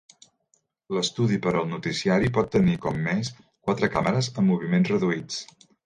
[0.97, 3.33] L'estudi per al noticiari pot tenir, com més,
[3.69, 5.43] quatre càmeres amb moviments reduïts.